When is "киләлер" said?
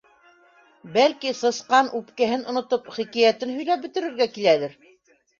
4.39-4.75